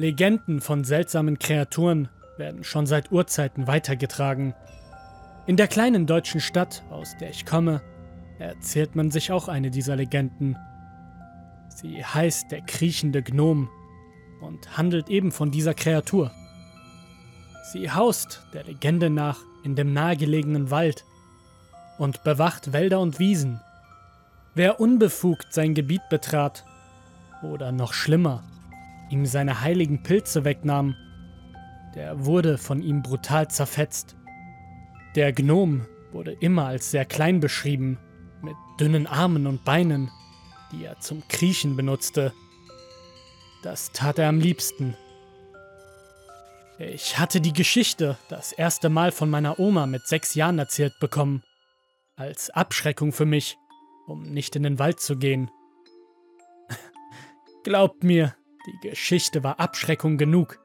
[0.00, 4.54] Legenden von seltsamen Kreaturen werden schon seit Urzeiten weitergetragen.
[5.48, 7.82] In der kleinen deutschen Stadt, aus der ich komme,
[8.38, 10.56] erzählt man sich auch eine dieser Legenden.
[11.68, 13.68] Sie heißt der kriechende Gnom
[14.40, 16.30] und handelt eben von dieser Kreatur.
[17.72, 21.04] Sie haust, der Legende nach, in dem nahegelegenen Wald
[21.98, 23.60] und bewacht Wälder und Wiesen.
[24.54, 26.64] Wer unbefugt sein Gebiet betrat,
[27.42, 28.44] oder noch schlimmer,
[29.10, 30.94] ihm seine heiligen Pilze wegnahm,
[31.94, 34.16] der wurde von ihm brutal zerfetzt.
[35.14, 37.98] Der Gnom wurde immer als sehr klein beschrieben,
[38.42, 40.10] mit dünnen Armen und Beinen,
[40.72, 42.32] die er zum Kriechen benutzte.
[43.62, 44.96] Das tat er am liebsten.
[46.78, 51.42] Ich hatte die Geschichte das erste Mal von meiner Oma mit sechs Jahren erzählt bekommen,
[52.14, 53.56] als Abschreckung für mich,
[54.06, 55.50] um nicht in den Wald zu gehen.
[57.64, 58.36] Glaubt mir,
[58.68, 60.60] die Geschichte war Abschreckung genug.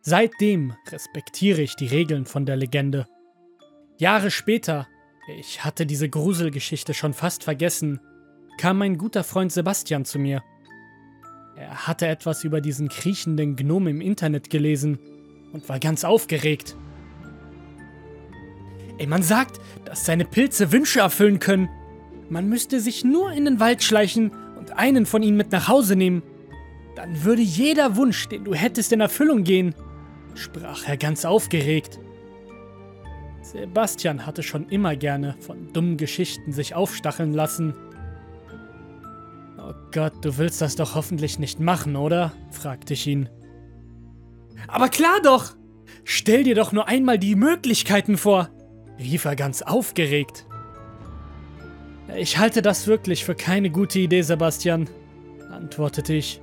[0.00, 3.06] Seitdem respektiere ich die Regeln von der Legende.
[3.98, 4.88] Jahre später,
[5.38, 8.00] ich hatte diese Gruselgeschichte schon fast vergessen,
[8.58, 10.42] kam mein guter Freund Sebastian zu mir.
[11.56, 14.98] Er hatte etwas über diesen kriechenden Gnom im Internet gelesen
[15.52, 16.76] und war ganz aufgeregt.
[18.98, 21.68] Ey, man sagt, dass seine Pilze Wünsche erfüllen können.
[22.30, 25.96] Man müsste sich nur in den Wald schleichen und einen von ihnen mit nach Hause
[25.96, 26.22] nehmen.
[26.94, 29.74] Dann würde jeder Wunsch, den du hättest, in Erfüllung gehen,
[30.34, 31.98] sprach er ganz aufgeregt.
[33.42, 37.74] Sebastian hatte schon immer gerne von dummen Geschichten sich aufstacheln lassen.
[39.58, 42.32] Oh Gott, du willst das doch hoffentlich nicht machen, oder?
[42.50, 43.28] fragte ich ihn.
[44.68, 45.54] Aber klar doch!
[46.04, 48.48] Stell dir doch nur einmal die Möglichkeiten vor,
[48.98, 50.46] rief er ganz aufgeregt.
[52.16, 54.88] Ich halte das wirklich für keine gute Idee, Sebastian,
[55.50, 56.40] antwortete ich.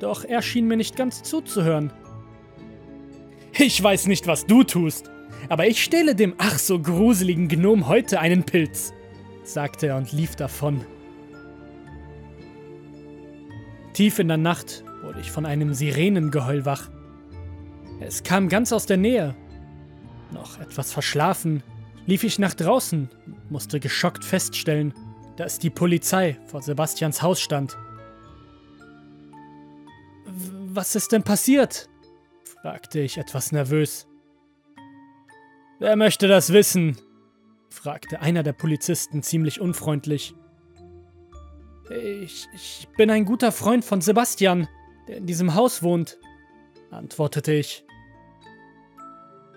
[0.00, 1.92] Doch er schien mir nicht ganz zuzuhören.
[3.56, 5.10] Ich weiß nicht, was du tust,
[5.48, 8.92] aber ich stehle dem ach so gruseligen Gnom heute einen Pilz,
[9.44, 10.84] sagte er und lief davon.
[13.92, 16.90] Tief in der Nacht wurde ich von einem Sirenengeheul wach.
[18.00, 19.36] Es kam ganz aus der Nähe.
[20.32, 21.62] Noch etwas verschlafen
[22.06, 24.92] lief ich nach draußen und musste geschockt feststellen,
[25.36, 27.76] dass die Polizei vor Sebastians Haus stand.
[30.36, 31.88] Was ist denn passiert?
[32.60, 34.08] fragte ich etwas nervös.
[35.78, 36.96] Wer möchte das wissen?
[37.70, 40.34] fragte einer der Polizisten ziemlich unfreundlich.
[41.90, 44.68] Ich, ich bin ein guter Freund von Sebastian,
[45.06, 46.18] der in diesem Haus wohnt,
[46.90, 47.84] antwortete ich.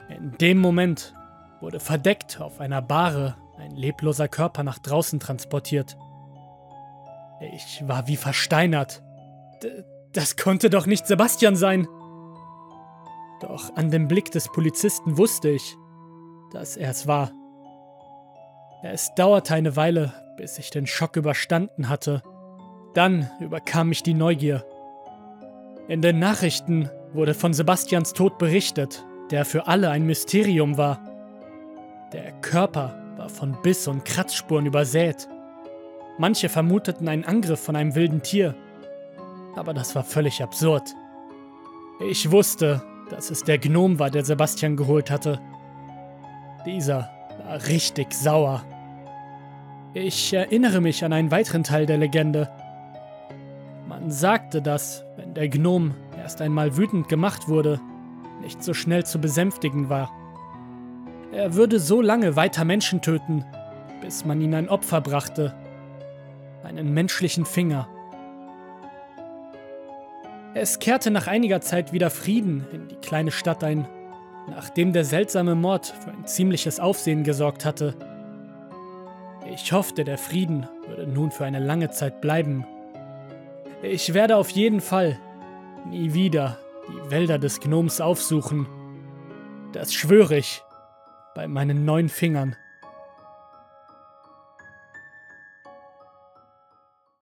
[0.10, 1.14] In dem Moment
[1.60, 5.98] wurde verdeckt auf einer Bahre ein lebloser Körper nach draußen transportiert.
[7.54, 9.02] Ich war wie versteinert.
[9.64, 9.84] D
[10.18, 11.88] das konnte doch nicht Sebastian sein.
[13.40, 15.78] Doch an dem Blick des Polizisten wusste ich,
[16.52, 17.32] dass er es war.
[18.82, 22.24] Es dauerte eine Weile, bis ich den Schock überstanden hatte.
[22.96, 24.66] Dann überkam mich die Neugier.
[25.88, 31.00] In den Nachrichten wurde von Sebastians Tod berichtet, der für alle ein Mysterium war.
[32.12, 35.28] Der Körper war von Biss- und Kratzspuren übersät.
[36.18, 38.56] Manche vermuteten einen Angriff von einem wilden Tier,
[39.58, 40.96] aber das war völlig absurd.
[42.00, 45.40] Ich wusste, dass es der Gnom war, der Sebastian geholt hatte.
[46.66, 47.10] Dieser
[47.44, 48.64] war richtig sauer.
[49.94, 52.50] Ich erinnere mich an einen weiteren Teil der Legende.
[53.88, 57.80] Man sagte, dass, wenn der Gnom erst einmal wütend gemacht wurde,
[58.42, 60.12] nicht so schnell zu besänftigen war.
[61.32, 63.44] Er würde so lange weiter Menschen töten,
[64.02, 65.56] bis man ihn ein Opfer brachte.
[66.64, 67.88] Einen menschlichen Finger.
[70.60, 73.88] Es kehrte nach einiger Zeit wieder Frieden in die kleine Stadt ein,
[74.50, 77.94] nachdem der seltsame Mord für ein ziemliches Aufsehen gesorgt hatte.
[79.54, 82.66] Ich hoffte, der Frieden würde nun für eine lange Zeit bleiben.
[83.84, 85.20] Ich werde auf jeden Fall
[85.92, 86.58] nie wieder
[86.88, 88.66] die Wälder des Gnoms aufsuchen.
[89.74, 90.64] Das schwöre ich
[91.36, 92.56] bei meinen neun Fingern.